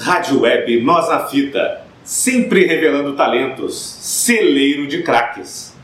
Rádio 0.00 0.42
Web 0.42 0.80
Nós 0.82 1.08
na 1.08 1.26
Fita, 1.26 1.82
sempre 2.04 2.64
revelando 2.64 3.16
talentos, 3.16 3.74
celeiro 3.76 4.86
de 4.86 5.02
craques. 5.02 5.74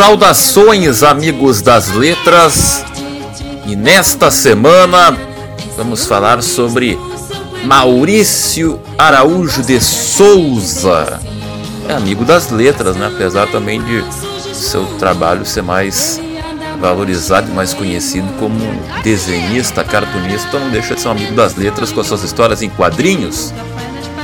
Saudações, 0.00 1.02
amigos 1.02 1.60
das 1.60 1.90
letras, 1.90 2.82
e 3.66 3.76
nesta 3.76 4.30
semana 4.30 5.14
vamos 5.76 6.06
falar 6.06 6.42
sobre 6.42 6.98
Maurício 7.66 8.80
Araújo 8.96 9.62
de 9.62 9.78
Souza. 9.78 11.20
É 11.86 11.92
amigo 11.92 12.24
das 12.24 12.50
letras, 12.50 12.96
né? 12.96 13.12
apesar 13.14 13.46
também 13.48 13.78
de 13.82 14.02
seu 14.54 14.86
trabalho 14.98 15.44
ser 15.44 15.62
mais 15.62 16.18
valorizado 16.80 17.50
e 17.50 17.54
mais 17.54 17.74
conhecido 17.74 18.26
como 18.38 18.58
desenhista, 19.02 19.84
cartunista, 19.84 20.58
não 20.58 20.70
deixa 20.70 20.94
de 20.94 21.02
ser 21.02 21.08
um 21.08 21.10
amigo 21.10 21.34
das 21.34 21.56
letras 21.56 21.92
com 21.92 22.00
as 22.00 22.06
suas 22.06 22.22
histórias 22.22 22.62
em 22.62 22.70
quadrinhos. 22.70 23.52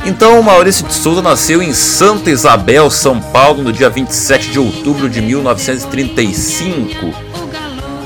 Então, 0.07 0.41
Maurício 0.41 0.87
de 0.87 0.93
Souza 0.93 1.21
nasceu 1.21 1.61
em 1.61 1.73
Santa 1.73 2.31
Isabel, 2.31 2.89
São 2.89 3.19
Paulo, 3.19 3.61
no 3.61 3.73
dia 3.73 3.89
27 3.89 4.51
de 4.51 4.57
outubro 4.57 5.09
de 5.09 5.21
1935. 5.21 7.13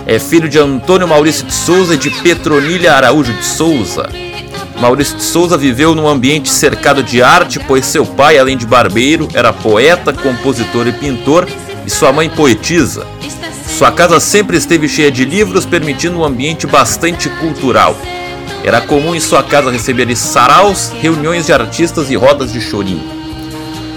É 0.07 0.17
filho 0.17 0.49
de 0.49 0.57
Antônio 0.57 1.07
Maurício 1.07 1.45
de 1.45 1.53
Souza 1.53 1.93
e 1.93 1.97
de 1.99 2.09
Petronília 2.09 2.95
Araújo 2.95 3.31
de 3.31 3.45
Souza. 3.45 4.09
Maurício 4.79 5.15
de 5.15 5.21
Souza 5.21 5.55
viveu 5.55 5.93
num 5.93 6.07
ambiente 6.07 6.49
cercado 6.49 7.03
de 7.03 7.21
arte, 7.21 7.59
pois 7.59 7.85
seu 7.85 8.03
pai, 8.03 8.39
além 8.39 8.57
de 8.57 8.65
barbeiro, 8.65 9.27
era 9.35 9.53
poeta, 9.53 10.11
compositor 10.11 10.87
e 10.87 10.91
pintor, 10.93 11.47
e 11.85 11.89
sua 11.91 12.11
mãe 12.11 12.27
poetisa. 12.31 13.05
Sua 13.77 13.91
casa 13.91 14.19
sempre 14.19 14.57
esteve 14.57 14.89
cheia 14.89 15.11
de 15.11 15.23
livros, 15.23 15.67
permitindo 15.67 16.17
um 16.17 16.25
ambiente 16.25 16.65
bastante 16.65 17.29
cultural. 17.29 17.95
Era 18.63 18.81
comum 18.81 19.15
em 19.15 19.19
sua 19.19 19.43
casa 19.43 19.71
receber 19.71 20.15
saraus, 20.15 20.91
reuniões 21.01 21.45
de 21.45 21.53
artistas 21.53 22.09
e 22.11 22.15
rodas 22.15 22.53
de 22.53 22.61
chorinho. 22.61 23.21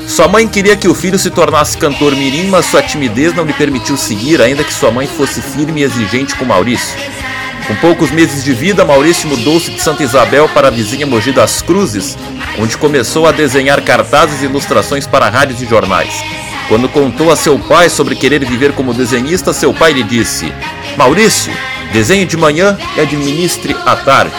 Sua 0.06 0.28
mãe 0.28 0.46
queria 0.46 0.77
que 0.77 0.88
o 0.88 0.94
filho 0.94 1.19
se 1.19 1.30
tornasse 1.30 1.78
cantor 1.78 2.14
mirim, 2.14 2.48
mas 2.48 2.66
sua 2.66 2.83
timidez 2.83 3.34
não 3.34 3.44
lhe 3.44 3.52
permitiu 3.52 3.96
seguir, 3.96 4.41
ainda 4.41 4.62
que 4.62 4.72
sua 4.72 4.91
mãe 4.91 5.06
fosse 5.06 5.41
firme 5.41 5.80
e 5.80 5.84
exigente 5.84 6.34
com 6.34 6.44
Maurício. 6.44 6.96
Com 7.66 7.74
poucos 7.77 8.11
meses 8.11 8.44
de 8.44 8.52
vida, 8.52 8.84
Maurício 8.84 9.27
mudou-se 9.27 9.70
de 9.70 9.80
Santa 9.80 10.02
Isabel 10.02 10.48
para 10.50 10.68
a 10.68 10.70
vizinha 10.70 11.06
Mogi 11.06 11.33
das 11.33 11.62
Cruzes, 11.62 12.16
onde 12.58 12.77
começou 12.77 13.27
a 13.27 13.33
desenhar 13.33 13.80
cartazes 13.80 14.42
e 14.42 14.44
ilustrações 14.44 15.06
para 15.06 15.30
rádios 15.30 15.62
e 15.62 15.66
jornais. 15.66 16.12
Quando 16.68 16.89
contou 16.89 17.30
a 17.30 17.36
seu 17.36 17.58
pai 17.58 17.89
sobre 17.89 18.14
querer 18.14 18.44
viver 18.44 18.72
como 18.72 18.92
desenhista, 18.92 19.52
seu 19.55 19.72
pai 19.72 19.94
lhe 19.94 20.02
disse: 20.02 20.52
Maurício, 20.96 21.52
desenhe 21.94 22.24
de 22.24 22.36
manhã 22.36 22.76
e 22.96 23.00
administre 23.00 23.76
à 23.86 23.94
tarde. 23.94 24.34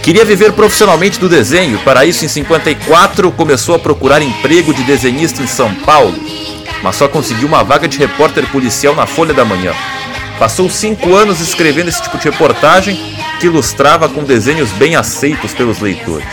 Queria 0.00 0.24
viver 0.24 0.52
profissionalmente 0.52 1.18
do 1.18 1.28
desenho, 1.28 1.76
para 1.80 2.06
isso, 2.06 2.24
em 2.24 2.28
54, 2.28 3.32
começou 3.32 3.74
a 3.74 3.78
procurar 3.80 4.22
emprego 4.22 4.72
de 4.72 4.84
desenhista 4.84 5.42
em 5.42 5.48
São 5.48 5.74
Paulo, 5.74 6.14
mas 6.84 6.94
só 6.94 7.08
conseguiu 7.08 7.48
uma 7.48 7.64
vaga 7.64 7.88
de 7.88 7.98
repórter 7.98 8.46
policial 8.46 8.94
na 8.94 9.06
Folha 9.06 9.34
da 9.34 9.44
Manhã. 9.44 9.72
Passou 10.38 10.70
cinco 10.70 11.14
anos 11.16 11.40
escrevendo 11.40 11.88
esse 11.88 12.00
tipo 12.00 12.16
de 12.16 12.30
reportagem 12.30 12.98
que 13.40 13.46
ilustrava 13.46 14.08
com 14.08 14.22
desenhos 14.22 14.70
bem 14.70 14.94
aceitos 14.94 15.52
pelos 15.52 15.80
leitores. 15.80 16.28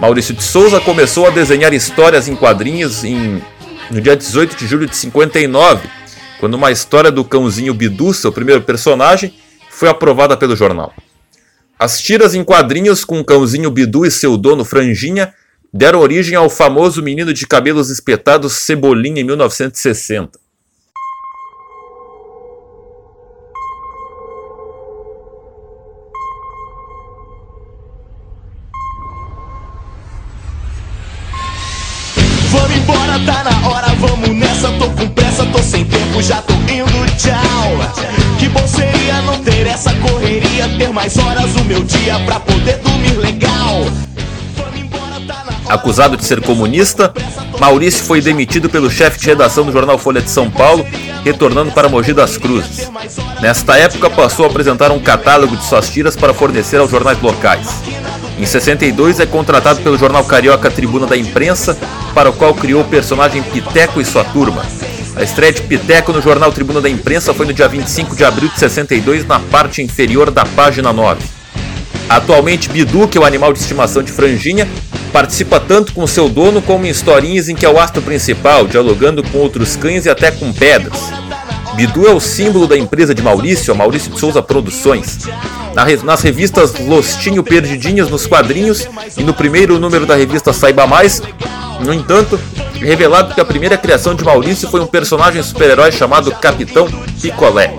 Maurício 0.00 0.34
de 0.34 0.42
Souza 0.42 0.80
começou 0.80 1.28
a 1.28 1.30
desenhar 1.30 1.72
histórias 1.72 2.26
em 2.26 2.34
quadrinhos 2.34 3.04
em, 3.04 3.40
no 3.92 4.00
dia 4.00 4.16
18 4.16 4.56
de 4.56 4.66
julho 4.66 4.88
de 4.88 4.96
59, 4.96 5.88
quando 6.38 6.54
uma 6.54 6.70
história 6.70 7.10
do 7.10 7.24
cãozinho 7.24 7.74
Bidu, 7.74 8.14
seu 8.14 8.32
primeiro 8.32 8.62
personagem, 8.62 9.34
foi 9.70 9.88
aprovada 9.88 10.36
pelo 10.36 10.56
jornal. 10.56 10.92
As 11.78 12.00
tiras 12.00 12.34
em 12.34 12.42
quadrinhos 12.42 13.04
com 13.04 13.20
o 13.20 13.24
cãozinho 13.24 13.70
Bidu 13.70 14.04
e 14.04 14.10
seu 14.10 14.36
dono 14.36 14.64
Franjinha 14.64 15.32
deram 15.72 16.00
origem 16.00 16.34
ao 16.34 16.48
famoso 16.48 17.02
menino 17.02 17.32
de 17.32 17.46
cabelos 17.46 17.90
espetados 17.90 18.54
Cebolinha 18.54 19.20
em 19.20 19.24
1960. 19.24 20.38
Tempo, 36.18 36.22
já 36.22 36.42
tô 36.42 36.54
indo, 36.54 37.16
tchau. 37.16 38.38
Que 38.38 38.48
bom 38.48 38.66
seria 38.66 39.22
não 39.22 39.38
ter 39.38 39.66
essa 39.66 39.92
correria, 39.94 40.68
ter 40.76 40.92
mais 40.92 41.16
horas 41.16 41.54
no 41.54 41.64
meu 41.64 41.82
dia 41.84 42.18
pra 42.24 42.40
poder 42.40 42.78
dormir 42.78 43.16
legal. 43.18 43.84
Tá. 45.26 45.74
Acusado 45.74 46.16
de 46.16 46.24
ser 46.24 46.40
comunista, 46.40 47.12
Maurício 47.60 48.04
foi 48.04 48.20
demitido 48.20 48.68
pelo 48.68 48.90
chefe 48.90 49.20
de 49.20 49.26
redação 49.26 49.64
do 49.64 49.72
jornal 49.72 49.98
Folha 49.98 50.20
de 50.20 50.30
São 50.30 50.50
Paulo, 50.50 50.84
retornando 51.24 51.70
para 51.72 51.88
Mogi 51.88 52.12
das 52.12 52.38
Cruzes. 52.38 52.90
Nesta 53.40 53.76
época, 53.76 54.08
passou 54.08 54.46
a 54.46 54.48
apresentar 54.48 54.90
um 54.90 54.98
catálogo 54.98 55.56
de 55.56 55.64
suas 55.64 55.90
tiras 55.90 56.16
para 56.16 56.32
fornecer 56.32 56.78
aos 56.78 56.90
jornais 56.90 57.20
locais. 57.20 57.68
Em 58.38 58.46
62, 58.46 59.20
é 59.20 59.26
contratado 59.26 59.80
pelo 59.80 59.98
jornal 59.98 60.24
carioca 60.24 60.70
Tribuna 60.70 61.06
da 61.06 61.16
Imprensa, 61.16 61.76
para 62.14 62.30
o 62.30 62.32
qual 62.32 62.54
criou 62.54 62.82
o 62.82 62.88
personagem 62.88 63.42
Piteco 63.42 64.00
e 64.00 64.04
sua 64.04 64.24
turma. 64.24 64.64
A 65.18 65.24
estreia 65.24 65.52
de 65.52 65.62
Piteco 65.62 66.12
no 66.12 66.22
jornal 66.22 66.52
Tribuna 66.52 66.80
da 66.80 66.88
Imprensa 66.88 67.34
foi 67.34 67.44
no 67.44 67.52
dia 67.52 67.66
25 67.66 68.14
de 68.14 68.24
abril 68.24 68.48
de 68.48 68.56
62, 68.56 69.26
na 69.26 69.40
parte 69.40 69.82
inferior 69.82 70.30
da 70.30 70.44
página 70.44 70.92
9. 70.92 71.20
Atualmente, 72.08 72.68
Bidu, 72.68 73.08
que 73.08 73.18
é 73.18 73.20
o 73.20 73.24
animal 73.24 73.52
de 73.52 73.58
estimação 73.58 74.00
de 74.00 74.12
Franjinha, 74.12 74.68
participa 75.12 75.58
tanto 75.58 75.92
com 75.92 76.06
seu 76.06 76.28
dono 76.28 76.62
como 76.62 76.86
em 76.86 76.90
historinhas 76.90 77.48
em 77.48 77.56
que 77.56 77.66
é 77.66 77.68
o 77.68 77.80
astro 77.80 78.00
principal, 78.00 78.68
dialogando 78.68 79.24
com 79.24 79.38
outros 79.38 79.74
cães 79.74 80.06
e 80.06 80.08
até 80.08 80.30
com 80.30 80.52
pedras. 80.52 81.10
Bidu 81.74 82.06
é 82.06 82.12
o 82.12 82.20
símbolo 82.20 82.68
da 82.68 82.78
empresa 82.78 83.12
de 83.12 83.20
Maurício, 83.20 83.74
a 83.74 83.76
Maurício 83.76 84.12
de 84.12 84.20
Souza 84.20 84.40
Produções. 84.40 85.18
Nas 86.04 86.22
revistas 86.22 86.78
Lostinho 86.78 87.42
Perdidinhas 87.42 88.08
nos 88.08 88.24
quadrinhos 88.24 88.86
e 89.16 89.24
no 89.24 89.34
primeiro 89.34 89.80
número 89.80 90.06
da 90.06 90.14
revista 90.14 90.52
Saiba 90.52 90.86
Mais, 90.86 91.20
no 91.80 91.92
entanto, 91.92 92.38
revelado 92.84 93.34
que 93.34 93.40
a 93.40 93.44
primeira 93.44 93.76
criação 93.76 94.14
de 94.14 94.24
Maurício 94.24 94.68
foi 94.68 94.80
um 94.80 94.86
personagem 94.86 95.42
super-herói 95.42 95.92
chamado 95.92 96.30
Capitão 96.32 96.88
Picolé. 97.20 97.74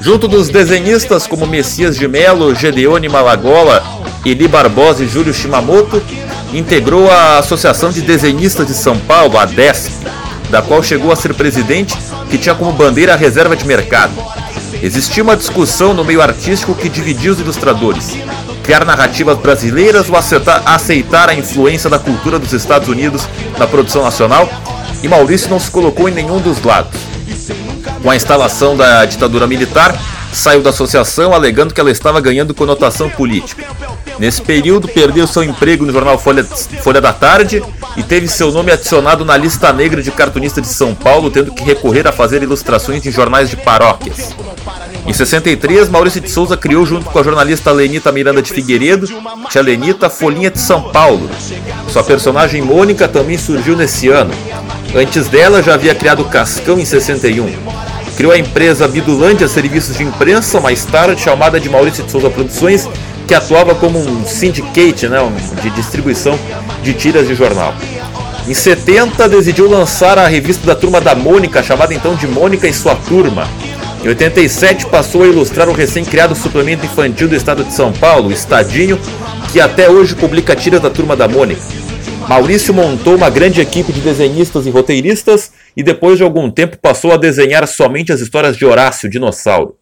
Junto 0.00 0.26
dos 0.26 0.48
desenhistas 0.48 1.26
como 1.26 1.46
Messias 1.46 1.96
de 1.96 2.08
Melo, 2.08 2.54
Gedeone 2.54 3.08
Malagola, 3.08 3.82
Eli 4.24 4.48
Barbosa 4.48 5.04
e 5.04 5.08
Júlio 5.08 5.32
Shimamoto, 5.32 6.02
integrou 6.52 7.10
a 7.10 7.38
Associação 7.38 7.90
de 7.90 8.02
Desenhistas 8.02 8.66
de 8.66 8.74
São 8.74 8.98
Paulo, 8.98 9.38
a 9.38 9.44
DESP, 9.44 9.92
da 10.50 10.60
qual 10.60 10.82
chegou 10.82 11.12
a 11.12 11.16
ser 11.16 11.34
presidente, 11.34 11.96
que 12.30 12.36
tinha 12.36 12.54
como 12.54 12.72
bandeira 12.72 13.14
a 13.14 13.16
reserva 13.16 13.56
de 13.56 13.64
mercado. 13.64 14.12
Existia 14.82 15.22
uma 15.22 15.36
discussão 15.36 15.94
no 15.94 16.04
meio 16.04 16.20
artístico 16.20 16.74
que 16.74 16.88
dividia 16.88 17.30
os 17.30 17.38
ilustradores. 17.38 18.16
Criar 18.62 18.84
narrativas 18.84 19.38
brasileiras 19.38 20.08
ou 20.08 20.16
aceitar, 20.16 20.62
aceitar 20.64 21.28
a 21.28 21.34
influência 21.34 21.90
da 21.90 21.98
cultura 21.98 22.38
dos 22.38 22.52
Estados 22.52 22.88
Unidos 22.88 23.28
na 23.58 23.66
produção 23.66 24.02
nacional, 24.02 24.48
e 25.02 25.08
Maurício 25.08 25.50
não 25.50 25.58
se 25.58 25.70
colocou 25.70 26.08
em 26.08 26.12
nenhum 26.12 26.38
dos 26.38 26.62
lados. 26.62 26.98
Com 28.02 28.10
a 28.10 28.16
instalação 28.16 28.76
da 28.76 29.04
ditadura 29.04 29.46
militar, 29.46 29.96
saiu 30.32 30.62
da 30.62 30.70
associação 30.70 31.34
alegando 31.34 31.74
que 31.74 31.80
ela 31.80 31.90
estava 31.90 32.20
ganhando 32.20 32.54
conotação 32.54 33.10
política. 33.10 33.64
Nesse 34.18 34.40
período, 34.40 34.88
perdeu 34.88 35.26
seu 35.26 35.42
emprego 35.42 35.84
no 35.84 35.92
jornal 35.92 36.18
Folha, 36.18 36.44
Folha 36.44 37.00
da 37.00 37.12
Tarde 37.12 37.62
e 37.96 38.02
teve 38.02 38.28
seu 38.28 38.52
nome 38.52 38.70
adicionado 38.70 39.24
na 39.24 39.36
lista 39.36 39.72
negra 39.72 40.02
de 40.02 40.10
cartunista 40.10 40.60
de 40.60 40.68
São 40.68 40.94
Paulo, 40.94 41.30
tendo 41.30 41.52
que 41.52 41.64
recorrer 41.64 42.06
a 42.06 42.12
fazer 42.12 42.42
ilustrações 42.42 43.04
em 43.04 43.10
jornais 43.10 43.50
de 43.50 43.56
paróquias. 43.56 44.34
Em 45.04 45.12
63, 45.12 45.88
Maurício 45.88 46.20
de 46.20 46.30
Souza 46.30 46.56
criou, 46.56 46.86
junto 46.86 47.06
com 47.06 47.18
a 47.18 47.22
jornalista 47.22 47.72
Lenita 47.72 48.12
Miranda 48.12 48.40
de 48.40 48.52
Figueiredo, 48.52 49.08
Tia 49.50 49.60
Lenita, 49.60 50.08
Folhinha 50.08 50.50
de 50.50 50.60
São 50.60 50.82
Paulo. 50.90 51.28
Sua 51.88 52.04
personagem 52.04 52.62
Mônica 52.62 53.08
também 53.08 53.36
surgiu 53.36 53.76
nesse 53.76 54.08
ano. 54.08 54.32
Antes 54.94 55.26
dela, 55.26 55.62
já 55.62 55.74
havia 55.74 55.94
criado 55.94 56.24
Cascão 56.26 56.78
em 56.78 56.84
61. 56.84 57.52
Criou 58.16 58.32
a 58.32 58.38
empresa 58.38 58.86
Bidulândia 58.86 59.48
Serviços 59.48 59.96
de 59.96 60.04
Imprensa, 60.04 60.60
mais 60.60 60.84
tarde 60.84 61.20
chamada 61.20 61.58
de 61.58 61.68
Maurício 61.68 62.04
de 62.04 62.10
Souza 62.10 62.30
Produções, 62.30 62.88
que 63.26 63.34
atuava 63.34 63.74
como 63.74 63.98
um 63.98 64.24
syndicate 64.24 65.08
né, 65.08 65.18
de 65.62 65.70
distribuição 65.70 66.38
de 66.82 66.94
tiras 66.94 67.26
de 67.26 67.34
jornal. 67.34 67.74
Em 68.46 68.54
70, 68.54 69.28
decidiu 69.28 69.68
lançar 69.68 70.18
a 70.18 70.26
revista 70.26 70.66
da 70.66 70.74
Turma 70.74 71.00
da 71.00 71.14
Mônica, 71.14 71.62
chamada 71.62 71.94
então 71.94 72.14
de 72.14 72.26
Mônica 72.26 72.68
e 72.68 72.74
Sua 72.74 72.94
Turma. 72.94 73.48
Em 74.02 74.08
87, 74.08 74.86
passou 74.86 75.22
a 75.22 75.28
ilustrar 75.28 75.68
o 75.68 75.72
recém-criado 75.72 76.34
suplemento 76.34 76.84
infantil 76.84 77.28
do 77.28 77.36
estado 77.36 77.62
de 77.62 77.72
São 77.72 77.92
Paulo, 77.92 78.32
Estadinho, 78.32 78.98
que 79.52 79.60
até 79.60 79.88
hoje 79.88 80.16
publica 80.16 80.56
tiras 80.56 80.80
da 80.80 80.90
Turma 80.90 81.14
da 81.14 81.28
Mônica. 81.28 81.62
Maurício 82.28 82.74
montou 82.74 83.14
uma 83.14 83.30
grande 83.30 83.60
equipe 83.60 83.92
de 83.92 84.00
desenhistas 84.00 84.66
e 84.66 84.70
roteiristas 84.70 85.52
e 85.76 85.84
depois 85.84 86.18
de 86.18 86.24
algum 86.24 86.50
tempo 86.50 86.78
passou 86.78 87.12
a 87.12 87.16
desenhar 87.16 87.66
somente 87.68 88.12
as 88.12 88.20
histórias 88.20 88.56
de 88.56 88.64
Horácio, 88.64 89.08
dinossauro. 89.08 89.76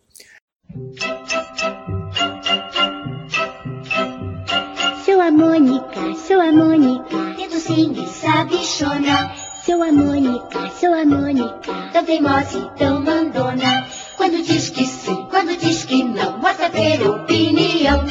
Sou 5.02 5.18
a 5.18 5.30
Mônica, 5.30 6.14
sou 6.28 6.40
a 6.40 6.52
Mônica, 6.52 7.16
e 7.38 8.06
sabichona. 8.06 9.32
Sou 9.64 9.82
a 9.82 9.92
Mônica, 9.92 10.70
sou 10.80 10.92
a 10.94 11.04
Mônica, 11.04 11.90
tão 11.92 12.04
teimosa 12.04 12.58
e 12.58 12.78
tão 12.78 13.00
mandona. 13.02 13.86
Quando 14.20 14.42
diz 14.42 14.68
que 14.68 14.84
sim, 14.84 15.16
quando 15.30 15.56
diz 15.56 15.82
que 15.86 16.04
não, 16.04 16.36
mostra 16.36 16.68
ter 16.68 17.02
opinião. 17.08 18.04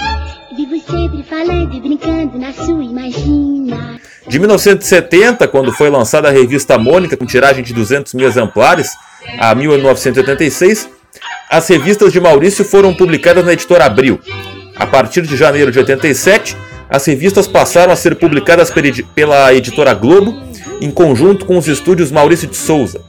Vivo 0.58 0.82
sempre 0.82 1.22
falando 1.22 1.72
e 1.72 1.80
brincando 1.80 2.40
na 2.40 2.52
sua 2.52 2.84
imagina. 2.84 4.02
De 4.28 4.40
1970, 4.40 5.48
quando 5.48 5.72
foi 5.72 5.88
lançada 5.88 6.28
a 6.28 6.32
revista 6.32 6.80
Mônica, 6.80 7.16
com 7.16 7.28
tiragem 7.28 7.64
de 7.64 7.76
200 7.76 8.16
mil 8.16 8.28
exemplares, 8.28 8.90
a 9.40 9.54
1986, 9.54 10.90
as 11.48 11.68
revistas 11.68 12.12
de 12.12 12.20
Maurício 12.20 12.66
foram 12.66 12.92
publicadas 12.92 13.46
na 13.46 13.54
editora 13.54 13.86
Abril. 13.86 14.20
A 14.78 14.88
partir 14.88 15.22
de 15.22 15.38
janeiro 15.38 15.72
de 15.72 15.78
87, 15.78 16.58
as 16.90 17.06
revistas 17.06 17.48
passaram 17.48 17.94
a 17.94 17.96
ser 17.96 18.16
publicadas 18.16 18.74
pela 19.14 19.54
editora 19.54 19.94
Globo, 19.94 20.36
em 20.82 20.90
conjunto 20.90 21.46
com 21.46 21.56
os 21.56 21.68
estúdios 21.68 22.12
Maurício 22.12 22.48
de 22.48 22.58
Souza. 22.58 23.00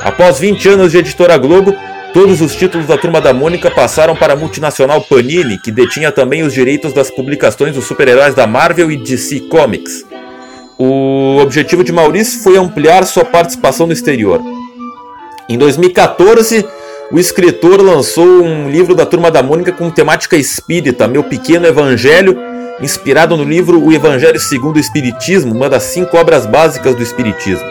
Após 0.00 0.38
20 0.38 0.66
anos 0.70 0.92
de 0.92 0.98
editora 0.98 1.36
Globo, 1.36 1.76
todos 2.12 2.40
os 2.40 2.54
títulos 2.54 2.86
da 2.86 2.96
Turma 2.96 3.20
da 3.20 3.32
Mônica 3.32 3.70
passaram 3.70 4.16
para 4.16 4.32
a 4.32 4.36
multinacional 4.36 5.00
Panini, 5.00 5.58
que 5.58 5.70
detinha 5.70 6.10
também 6.10 6.42
os 6.42 6.52
direitos 6.52 6.92
das 6.92 7.10
publicações 7.10 7.74
dos 7.74 7.86
super-heróis 7.86 8.34
da 8.34 8.46
Marvel 8.46 8.90
e 8.90 8.96
DC 8.96 9.40
Comics. 9.48 10.04
O 10.78 11.38
objetivo 11.40 11.82
de 11.82 11.92
Maurício 11.92 12.42
foi 12.42 12.56
ampliar 12.56 13.04
sua 13.04 13.24
participação 13.24 13.86
no 13.86 13.92
exterior. 13.92 14.40
Em 15.48 15.58
2014, 15.58 16.64
o 17.10 17.18
escritor 17.18 17.80
lançou 17.80 18.42
um 18.42 18.70
livro 18.70 18.94
da 18.94 19.06
Turma 19.06 19.30
da 19.30 19.42
Mônica 19.42 19.72
com 19.72 19.90
temática 19.90 20.36
espírita, 20.36 21.08
Meu 21.08 21.24
Pequeno 21.24 21.66
Evangelho, 21.66 22.38
inspirado 22.80 23.36
no 23.36 23.44
livro 23.44 23.82
O 23.82 23.92
Evangelho 23.92 24.38
segundo 24.38 24.76
o 24.76 24.80
Espiritismo, 24.80 25.54
uma 25.54 25.68
das 25.68 25.84
cinco 25.84 26.16
obras 26.16 26.46
básicas 26.46 26.94
do 26.94 27.02
Espiritismo. 27.02 27.66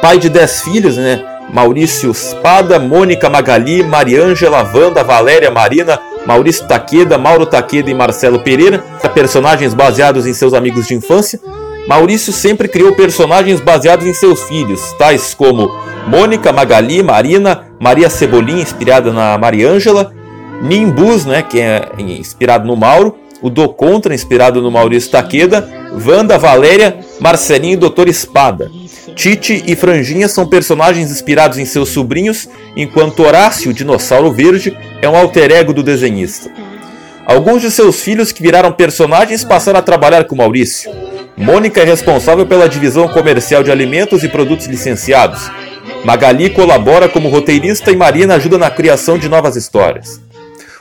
Pai 0.00 0.18
de 0.18 0.28
dez 0.28 0.62
filhos, 0.62 0.96
né? 0.96 1.35
Maurício 1.52 2.12
Spada, 2.12 2.78
Mônica 2.78 3.30
Magali, 3.30 3.82
Mariângela, 3.82 4.68
Wanda, 4.74 5.02
Valéria, 5.02 5.50
Marina, 5.50 5.98
Maurício 6.26 6.66
Taqueda, 6.66 7.16
Mauro 7.16 7.46
Taqueda 7.46 7.90
e 7.90 7.94
Marcelo 7.94 8.40
Pereira, 8.40 8.82
personagens 9.14 9.72
baseados 9.72 10.26
em 10.26 10.34
seus 10.34 10.52
amigos 10.52 10.86
de 10.86 10.94
infância. 10.94 11.40
Maurício 11.88 12.32
sempre 12.32 12.66
criou 12.66 12.92
personagens 12.92 13.60
baseados 13.60 14.04
em 14.06 14.12
seus 14.12 14.42
filhos, 14.42 14.92
tais 14.98 15.34
como 15.34 15.70
Mônica, 16.06 16.52
Magali, 16.52 17.02
Marina, 17.02 17.68
Maria 17.78 18.10
Cebolinha, 18.10 18.62
inspirada 18.62 19.12
na 19.12 19.38
Mariângela, 19.38 20.12
Nimbus, 20.60 21.24
né, 21.24 21.42
que 21.42 21.60
é 21.60 21.88
inspirado 21.98 22.66
no 22.66 22.76
Mauro, 22.76 23.16
o 23.40 23.48
Do 23.48 23.68
Contra, 23.68 24.14
inspirado 24.14 24.60
no 24.60 24.70
Maurício 24.70 25.10
Taqueda, 25.10 25.68
Wanda, 26.04 26.38
Valéria, 26.38 26.98
Marcelinho 27.20 27.74
e 27.74 27.76
Doutor 27.76 28.08
Espada. 28.08 28.70
Tite 29.14 29.62
e 29.66 29.74
Franjinha 29.74 30.28
são 30.28 30.46
personagens 30.46 31.10
inspirados 31.10 31.58
em 31.58 31.64
seus 31.64 31.88
sobrinhos, 31.88 32.48
enquanto 32.76 33.22
Horácio, 33.22 33.70
o 33.70 33.74
dinossauro 33.74 34.32
verde, 34.32 34.76
é 35.00 35.08
um 35.08 35.16
alter 35.16 35.50
ego 35.50 35.72
do 35.72 35.82
desenhista. 35.82 36.50
Alguns 37.26 37.62
de 37.62 37.70
seus 37.70 38.00
filhos 38.00 38.30
que 38.30 38.42
viraram 38.42 38.70
personagens 38.70 39.42
passaram 39.42 39.78
a 39.78 39.82
trabalhar 39.82 40.24
com 40.24 40.36
Maurício. 40.36 40.90
Mônica 41.36 41.80
é 41.80 41.84
responsável 41.84 42.46
pela 42.46 42.68
divisão 42.68 43.08
comercial 43.08 43.62
de 43.62 43.70
alimentos 43.70 44.22
e 44.22 44.28
produtos 44.28 44.66
licenciados. 44.66 45.50
Magali 46.04 46.50
colabora 46.50 47.08
como 47.08 47.28
roteirista 47.28 47.90
e 47.90 47.96
Marina 47.96 48.36
ajuda 48.36 48.58
na 48.58 48.70
criação 48.70 49.18
de 49.18 49.28
novas 49.28 49.56
histórias. 49.56 50.20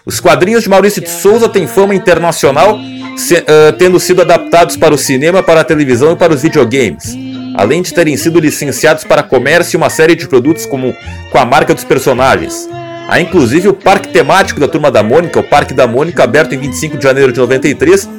Os 0.05 0.19
quadrinhos 0.19 0.63
de 0.63 0.69
Maurício 0.69 1.01
de 1.01 1.09
Souza 1.09 1.49
têm 1.49 1.65
fama 1.65 1.95
internacional, 1.95 2.77
se, 3.15 3.35
uh, 3.35 3.73
tendo 3.77 3.99
sido 3.99 4.21
adaptados 4.21 4.77
para 4.77 4.93
o 4.93 4.97
cinema, 4.97 5.41
para 5.41 5.61
a 5.61 5.63
televisão 5.63 6.13
e 6.13 6.15
para 6.15 6.33
os 6.33 6.41
videogames, 6.41 7.15
além 7.55 7.81
de 7.81 7.93
terem 7.93 8.15
sido 8.17 8.39
licenciados 8.39 9.03
para 9.03 9.23
comércio 9.23 9.75
e 9.75 9.77
uma 9.77 9.89
série 9.89 10.15
de 10.15 10.27
produtos 10.27 10.65
como, 10.65 10.93
com 11.31 11.37
a 11.37 11.45
marca 11.45 11.73
dos 11.73 11.83
personagens. 11.83 12.67
Há 13.07 13.19
inclusive 13.21 13.67
o 13.67 13.73
parque 13.73 14.09
temático 14.09 14.59
da 14.59 14.67
Turma 14.67 14.89
da 14.89 15.03
Mônica, 15.03 15.39
o 15.39 15.43
Parque 15.43 15.73
da 15.73 15.85
Mônica, 15.85 16.23
aberto 16.23 16.53
em 16.53 16.57
25 16.57 16.97
de 16.97 17.03
janeiro 17.03 17.31
de 17.31 17.39
93, 17.39 18.09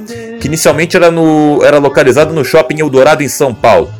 que 0.40 0.46
inicialmente 0.46 0.96
era, 0.96 1.10
no, 1.10 1.60
era 1.64 1.78
localizado 1.78 2.32
no 2.32 2.44
Shopping 2.44 2.80
Eldorado 2.80 3.22
em 3.22 3.28
São 3.28 3.52
Paulo. 3.52 3.92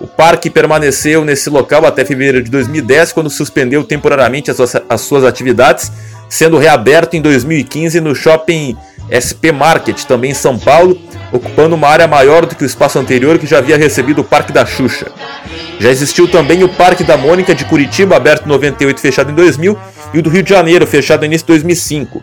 O 0.00 0.06
parque 0.06 0.50
permaneceu 0.50 1.24
nesse 1.24 1.48
local 1.48 1.86
até 1.86 2.04
fevereiro 2.04 2.42
de 2.42 2.50
2010, 2.50 3.12
quando 3.12 3.30
suspendeu 3.30 3.82
temporariamente 3.84 4.50
as 4.50 4.56
suas, 4.58 4.76
as 4.86 5.00
suas 5.00 5.24
atividades 5.24 5.90
sendo 6.28 6.58
reaberto 6.58 7.16
em 7.16 7.22
2015 7.22 8.00
no 8.00 8.14
shopping 8.14 8.76
SP 9.10 9.52
Market, 9.52 10.04
também 10.04 10.30
em 10.30 10.34
São 10.34 10.58
Paulo, 10.58 10.98
ocupando 11.32 11.74
uma 11.74 11.88
área 11.88 12.06
maior 12.06 12.46
do 12.46 12.54
que 12.54 12.62
o 12.62 12.66
espaço 12.66 12.98
anterior 12.98 13.38
que 13.38 13.46
já 13.46 13.58
havia 13.58 13.76
recebido 13.76 14.20
o 14.20 14.24
Parque 14.24 14.52
da 14.52 14.64
Xuxa. 14.64 15.10
Já 15.78 15.90
existiu 15.90 16.28
também 16.28 16.62
o 16.62 16.68
Parque 16.68 17.02
da 17.02 17.16
Mônica 17.16 17.54
de 17.54 17.64
Curitiba, 17.64 18.16
aberto 18.16 18.46
em 18.46 18.48
98 18.48 19.00
fechado 19.00 19.30
em 19.30 19.34
2000, 19.34 19.76
e 20.12 20.18
o 20.18 20.22
do 20.22 20.30
Rio 20.30 20.42
de 20.42 20.50
Janeiro, 20.50 20.86
fechado 20.86 21.20
no 21.20 21.26
início 21.26 21.44
de 21.44 21.52
2005. 21.52 22.22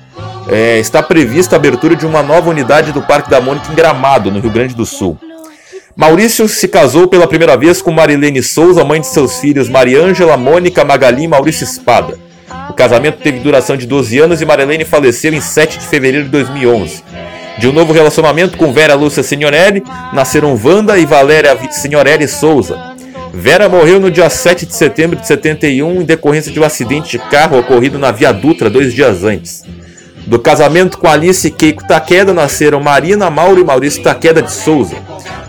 É, 0.49 0.79
está 0.79 1.03
prevista 1.03 1.55
a 1.55 1.57
abertura 1.57 1.95
de 1.95 2.05
uma 2.05 2.23
nova 2.23 2.49
unidade 2.49 2.91
do 2.91 3.01
Parque 3.01 3.29
da 3.29 3.41
Mônica 3.41 3.71
em 3.71 3.75
Gramado, 3.75 4.31
no 4.31 4.39
Rio 4.39 4.51
Grande 4.51 4.73
do 4.73 4.85
Sul. 4.85 5.17
Maurício 5.95 6.47
se 6.47 6.67
casou 6.67 7.07
pela 7.07 7.27
primeira 7.27 7.57
vez 7.57 7.81
com 7.81 7.91
Marilene 7.91 8.41
Souza, 8.41 8.83
mãe 8.83 9.01
de 9.01 9.07
seus 9.07 9.39
filhos 9.39 9.67
Mariângela, 9.67 10.37
Mônica, 10.37 10.85
Magali 10.85 11.23
e 11.23 11.27
Maurício 11.27 11.65
Espada. 11.65 12.17
O 12.71 12.73
casamento 12.73 13.17
teve 13.21 13.41
duração 13.41 13.75
de 13.75 13.85
12 13.85 14.17
anos 14.19 14.41
e 14.41 14.45
Marilene 14.45 14.85
faleceu 14.85 15.33
em 15.33 15.41
7 15.41 15.77
de 15.77 15.85
fevereiro 15.87 16.23
de 16.27 16.31
2011. 16.31 17.03
De 17.57 17.67
um 17.67 17.73
novo 17.73 17.91
relacionamento 17.91 18.57
com 18.57 18.71
Vera 18.71 18.95
Lúcia 18.95 19.21
Signorelli, 19.21 19.83
nasceram 20.13 20.57
Wanda 20.63 20.97
e 20.97 21.05
Valéria 21.05 21.57
Signorelli 21.69 22.29
Souza. 22.29 22.95
Vera 23.33 23.67
morreu 23.67 23.99
no 23.99 24.09
dia 24.09 24.29
7 24.29 24.65
de 24.65 24.73
setembro 24.73 25.19
de 25.19 25.27
71 25.27 26.01
em 26.01 26.05
decorrência 26.05 26.49
de 26.49 26.61
um 26.61 26.63
acidente 26.63 27.17
de 27.17 27.19
carro 27.29 27.59
ocorrido 27.59 27.99
na 27.99 28.09
Via 28.09 28.31
Dutra 28.31 28.69
dois 28.69 28.93
dias 28.93 29.25
antes. 29.25 29.63
Do 30.25 30.39
casamento 30.39 30.97
com 30.97 31.09
Alice 31.09 31.45
e 31.45 31.51
Keiko 31.51 31.85
Takeda 31.85 32.33
nasceram 32.33 32.79
Marina, 32.79 33.29
Mauro 33.29 33.59
e 33.59 33.65
Maurício 33.65 34.01
Takeda 34.01 34.41
de 34.41 34.51
Souza. 34.51 34.95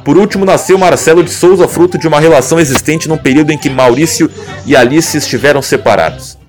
Por 0.05 0.19
último, 0.19 0.45
nasceu 0.45 0.77
Marcelo 0.77 1.23
de 1.23 1.31
Souza, 1.31 1.69
fruto 1.69 1.97
de 1.97 2.09
uma 2.09 2.19
relação 2.19 2.59
existente 2.59 3.09
num 3.09 3.17
período 3.17 3.53
em 3.53 3.59
que 3.59 3.71
Maurício 3.71 4.29
e 4.67 4.75
Alice 4.75 5.17
estiveram 5.17 5.63
separados. 5.63 6.42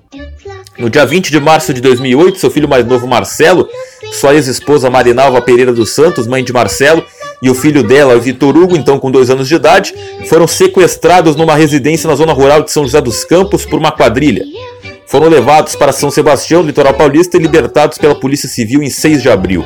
No 0.76 0.90
dia 0.90 1.06
20 1.06 1.30
de 1.30 1.38
março 1.38 1.72
de 1.72 1.80
2008, 1.80 2.38
seu 2.38 2.50
filho 2.50 2.68
mais 2.68 2.84
novo 2.84 3.06
Marcelo, 3.06 3.68
sua 4.12 4.34
ex-esposa 4.34 4.90
Marinalva 4.90 5.40
Pereira 5.40 5.72
dos 5.72 5.94
Santos, 5.94 6.26
mãe 6.26 6.42
de 6.42 6.52
Marcelo, 6.52 7.04
e 7.40 7.48
o 7.48 7.54
filho 7.54 7.82
dela, 7.82 8.18
Vitor 8.18 8.56
Hugo, 8.56 8.76
então 8.76 8.98
com 8.98 9.08
dois 9.08 9.30
anos 9.30 9.46
de 9.46 9.54
idade, 9.54 9.94
foram 10.28 10.48
sequestrados 10.48 11.36
numa 11.36 11.54
residência 11.54 12.08
na 12.08 12.16
zona 12.16 12.32
rural 12.32 12.62
de 12.62 12.72
São 12.72 12.84
José 12.84 13.00
dos 13.00 13.24
Campos 13.24 13.64
por 13.64 13.78
uma 13.78 13.92
quadrilha. 13.92 14.44
Foram 15.06 15.28
levados 15.28 15.76
para 15.76 15.92
São 15.92 16.10
Sebastião, 16.10 16.62
litoral 16.62 16.94
paulista, 16.94 17.36
e 17.36 17.40
libertados 17.40 17.96
pela 17.96 18.14
Polícia 18.14 18.48
Civil 18.48 18.82
em 18.82 18.90
6 18.90 19.22
de 19.22 19.28
abril. 19.28 19.64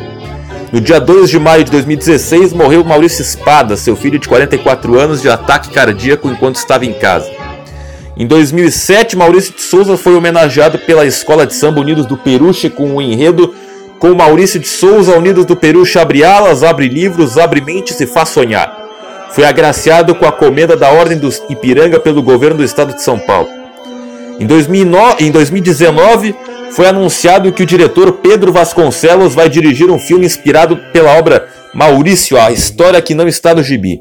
No 0.71 0.79
dia 0.79 1.01
2 1.01 1.31
de 1.31 1.39
maio 1.39 1.65
de 1.65 1.71
2016, 1.71 2.53
morreu 2.53 2.85
Maurício 2.85 3.23
Espada, 3.23 3.79
seu 3.79 3.97
filho 3.97 4.19
de 4.19 4.29
44 4.29 4.99
anos, 4.99 5.23
de 5.23 5.31
ataque 5.31 5.71
cardíaco 5.71 6.29
enquanto 6.29 6.57
estava 6.57 6.85
em 6.85 6.93
casa. 6.93 7.48
Em 8.19 8.27
2007, 8.27 9.17
Maurício 9.17 9.55
de 9.55 9.63
Souza 9.63 9.97
foi 9.97 10.17
homenageado 10.17 10.77
pela 10.81 11.07
Escola 11.07 11.47
de 11.47 11.55
Samba 11.55 11.81
Unidos 11.81 12.05
do 12.05 12.17
Peruche 12.17 12.69
com 12.69 12.97
o 12.97 13.01
enredo 13.01 13.55
com 14.01 14.13
Maurício 14.13 14.59
de 14.59 14.67
Souza 14.67 15.17
Unidos 15.17 15.47
do 15.47 15.55
Peruche 15.55 16.01
abre 16.01 16.25
alas, 16.25 16.65
abre 16.65 16.89
livros, 16.89 17.39
abre 17.39 17.61
mentes 17.61 18.01
e 18.01 18.07
faz 18.09 18.31
sonhar. 18.31 18.77
Foi 19.31 19.45
agraciado 19.45 20.17
com 20.17 20.27
a 20.27 20.33
comenda 20.33 20.77
da 20.77 20.91
Ordem 20.91 21.17
dos 21.17 21.41
Ipiranga 21.49 22.01
pelo 22.01 22.21
governo 22.21 22.59
do 22.59 22.65
estado 22.65 22.93
de 22.93 23.03
São 23.03 23.21
Paulo. 23.21 23.49
Em, 24.41 24.47
2009, 24.47 25.25
em 25.25 25.31
2019, 25.31 26.35
foi 26.73 26.89
anunciado 26.89 27.53
que 27.53 27.63
o 27.63 27.67
diretor 27.67 28.13
Pedro 28.15 28.53
Vasconcelos 28.53 29.33
vai 29.33 29.49
dirigir 29.49 29.91
um 29.91 29.99
filme 29.99 30.27
inspirado 30.27 30.77
pela 30.93 31.17
obra 31.17 31.49
Maurício, 31.73 32.37
a 32.37 32.51
história 32.51 33.01
que 33.01 33.15
não 33.15 33.29
está 33.29 33.55
no 33.55 33.63
gibi. 33.63 34.01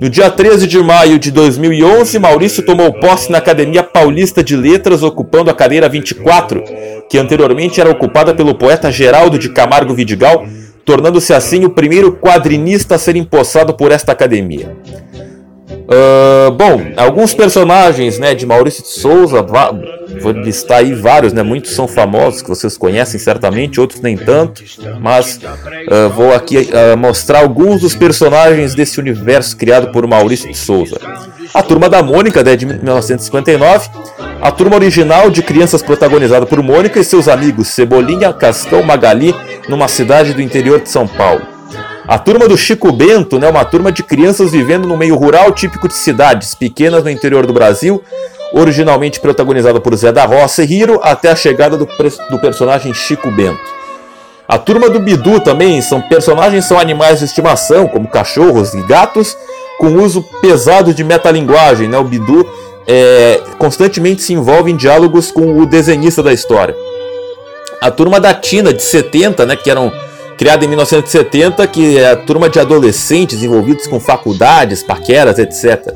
No 0.00 0.08
dia 0.08 0.30
13 0.30 0.66
de 0.66 0.78
maio 0.78 1.18
de 1.18 1.30
2011, 1.30 2.18
Maurício 2.18 2.64
tomou 2.64 2.92
posse 2.94 3.30
na 3.30 3.38
Academia 3.38 3.82
Paulista 3.82 4.42
de 4.42 4.56
Letras, 4.56 5.02
ocupando 5.02 5.50
a 5.50 5.54
cadeira 5.54 5.88
24, 5.88 6.62
que 7.10 7.18
anteriormente 7.18 7.80
era 7.80 7.90
ocupada 7.90 8.34
pelo 8.34 8.54
poeta 8.54 8.90
Geraldo 8.90 9.38
de 9.38 9.50
Camargo 9.50 9.94
Vidigal, 9.94 10.46
tornando-se 10.84 11.34
assim 11.34 11.64
o 11.64 11.70
primeiro 11.70 12.12
quadrinista 12.16 12.94
a 12.94 12.98
ser 12.98 13.16
empossado 13.16 13.74
por 13.74 13.92
esta 13.92 14.12
academia. 14.12 14.74
Uh, 15.68 16.50
bom, 16.52 16.80
alguns 16.96 17.34
personagens 17.34 18.18
né, 18.18 18.34
de 18.34 18.46
Maurício 18.46 18.82
de 18.82 18.88
Souza, 18.88 19.42
vou 20.20 20.32
listar 20.32 20.78
aí 20.78 20.94
vários, 20.94 21.32
né, 21.32 21.42
muitos 21.42 21.72
são 21.72 21.86
famosos 21.86 22.42
que 22.42 22.48
vocês 22.48 22.76
conhecem 22.76 23.18
certamente, 23.18 23.80
outros 23.80 24.00
nem 24.00 24.16
tanto, 24.16 24.62
mas 25.00 25.36
uh, 25.36 26.10
vou 26.10 26.34
aqui 26.34 26.58
uh, 26.58 26.96
mostrar 26.96 27.40
alguns 27.40 27.80
dos 27.80 27.94
personagens 27.94 28.74
desse 28.74 28.98
universo 29.00 29.56
criado 29.56 29.92
por 29.92 30.06
Maurício 30.06 30.50
de 30.50 30.56
Souza. 30.56 30.98
A 31.54 31.62
Turma 31.62 31.88
da 31.88 32.02
Mônica, 32.02 32.42
né, 32.42 32.56
de 32.56 32.66
1959, 32.66 33.88
a 34.40 34.50
turma 34.50 34.76
original 34.76 35.30
de 35.30 35.42
crianças 35.42 35.82
protagonizada 35.82 36.44
por 36.44 36.62
Mônica 36.62 37.00
e 37.00 37.04
seus 37.04 37.28
amigos 37.28 37.68
Cebolinha, 37.68 38.32
Cascão, 38.32 38.82
Magali, 38.82 39.34
numa 39.68 39.88
cidade 39.88 40.34
do 40.34 40.42
interior 40.42 40.80
de 40.80 40.90
São 40.90 41.06
Paulo. 41.06 41.56
A 42.06 42.18
turma 42.18 42.46
do 42.46 42.56
Chico 42.56 42.92
Bento, 42.92 43.38
né, 43.38 43.48
uma 43.48 43.64
turma 43.64 43.90
de 43.90 44.02
crianças 44.02 44.52
vivendo 44.52 44.86
no 44.86 44.96
meio 44.96 45.16
rural 45.16 45.50
típico 45.52 45.88
de 45.88 45.94
cidades 45.94 46.54
pequenas 46.54 47.02
no 47.02 47.10
interior 47.10 47.46
do 47.46 47.52
Brasil, 47.52 48.02
originalmente 48.52 49.20
protagonizada 49.20 49.80
por 49.80 49.94
Zé 49.96 50.12
da 50.12 50.24
Roça 50.24 50.62
e 50.62 50.72
Hiro, 50.72 51.00
até 51.02 51.30
a 51.30 51.36
chegada 51.36 51.76
do, 51.76 51.86
do 52.30 52.38
personagem 52.38 52.94
Chico 52.94 53.30
Bento. 53.30 53.76
A 54.48 54.58
turma 54.58 54.88
do 54.88 55.00
Bidu 55.00 55.40
também 55.40 55.80
são 55.82 56.00
personagens 56.00 56.64
são 56.66 56.78
animais 56.78 57.18
de 57.18 57.24
estimação, 57.24 57.88
como 57.88 58.06
cachorros 58.06 58.74
e 58.74 58.82
gatos, 58.82 59.36
com 59.78 59.88
uso 59.96 60.22
pesado 60.40 60.94
de 60.94 61.02
metalinguagem. 61.02 61.88
Né? 61.88 61.98
O 61.98 62.04
Bidu 62.04 62.48
é, 62.86 63.40
constantemente 63.58 64.22
se 64.22 64.32
envolve 64.32 64.70
em 64.70 64.76
diálogos 64.76 65.32
com 65.32 65.60
o 65.60 65.66
desenhista 65.66 66.22
da 66.22 66.32
história. 66.32 66.76
A 67.80 67.90
turma 67.90 68.20
da 68.20 68.32
Tina, 68.32 68.72
de 68.72 68.82
70, 68.82 69.44
né, 69.44 69.56
que 69.56 69.70
eram 69.70 69.92
criada 70.38 70.64
em 70.64 70.68
1970, 70.68 71.66
que 71.66 71.98
é 71.98 72.10
a 72.10 72.16
turma 72.16 72.48
de 72.48 72.60
adolescentes 72.60 73.42
envolvidos 73.42 73.86
com 73.86 73.98
faculdades, 73.98 74.82
paqueras, 74.82 75.38
etc. 75.38 75.94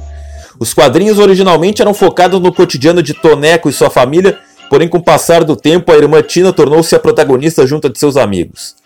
Os 0.60 0.74
quadrinhos 0.74 1.18
originalmente 1.18 1.80
eram 1.80 1.94
focados 1.94 2.38
no 2.38 2.52
cotidiano 2.52 3.02
de 3.02 3.14
Toneco 3.14 3.70
e 3.70 3.72
sua 3.72 3.88
família, 3.88 4.38
porém 4.68 4.86
com 4.86 4.98
o 4.98 5.02
passar 5.02 5.42
do 5.42 5.56
tempo 5.56 5.90
a 5.90 5.96
irmã 5.96 6.20
Tina 6.20 6.52
tornou-se 6.52 6.94
a 6.94 6.98
protagonista 6.98 7.66
junto 7.66 7.88
de 7.88 7.98
seus 7.98 8.18
amigos. 8.18 8.76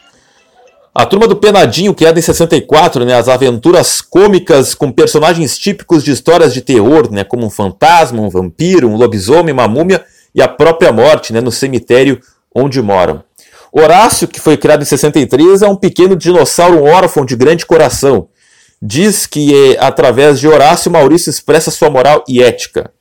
A 0.94 1.04
turma 1.04 1.26
do 1.26 1.34
Penadinho, 1.34 1.92
criada 1.92 2.16
em 2.16 2.22
64, 2.22 3.04
né, 3.04 3.14
as 3.18 3.28
aventuras 3.28 4.00
cômicas 4.00 4.72
com 4.72 4.92
personagens 4.92 5.58
típicos 5.58 6.04
de 6.04 6.12
histórias 6.12 6.54
de 6.54 6.60
terror, 6.60 7.10
né, 7.10 7.24
como 7.24 7.44
um 7.44 7.50
fantasma, 7.50 8.22
um 8.22 8.30
vampiro, 8.30 8.88
um 8.88 8.94
lobisomem, 8.94 9.52
uma 9.52 9.66
múmia 9.66 10.04
e 10.32 10.40
a 10.40 10.46
própria 10.46 10.92
morte 10.92 11.32
né, 11.32 11.40
no 11.40 11.50
cemitério 11.50 12.20
onde 12.54 12.80
moram. 12.80 13.24
Horácio, 13.72 14.28
que 14.28 14.38
foi 14.38 14.56
criado 14.56 14.82
em 14.82 14.84
63, 14.84 15.62
é 15.62 15.68
um 15.68 15.74
pequeno 15.74 16.14
dinossauro 16.14 16.84
órfão 16.84 17.24
de 17.24 17.34
grande 17.34 17.66
coração. 17.66 18.28
Diz 18.86 19.26
que, 19.26 19.72
é, 19.72 19.78
através 19.82 20.38
de 20.38 20.46
Horácio, 20.46 20.90
Maurício 20.90 21.30
expressa 21.30 21.70
sua 21.70 21.88
moral 21.88 22.22
e 22.28 22.42
ética. 22.42 22.92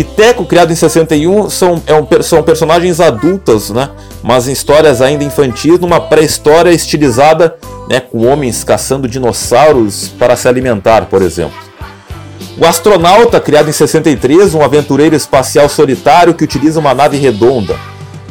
Piteco, 0.00 0.46
criado 0.46 0.72
em 0.72 0.74
61, 0.74 1.50
são, 1.50 1.82
é 1.86 1.92
um, 1.92 2.22
são 2.22 2.42
personagens 2.42 3.00
adultas, 3.00 3.68
né? 3.68 3.90
Mas 4.22 4.48
em 4.48 4.52
histórias 4.52 5.02
ainda 5.02 5.24
infantis, 5.24 5.78
numa 5.78 6.00
pré-história 6.00 6.70
estilizada, 6.70 7.54
né? 7.86 8.00
Com 8.00 8.26
homens 8.26 8.64
caçando 8.64 9.06
dinossauros 9.06 10.08
para 10.18 10.36
se 10.36 10.48
alimentar, 10.48 11.04
por 11.04 11.20
exemplo. 11.20 11.58
O 12.56 12.64
astronauta, 12.64 13.38
criado 13.42 13.68
em 13.68 13.72
63, 13.72 14.54
um 14.54 14.62
aventureiro 14.62 15.14
espacial 15.14 15.68
solitário 15.68 16.32
que 16.32 16.44
utiliza 16.44 16.80
uma 16.80 16.94
nave 16.94 17.18
redonda. 17.18 17.76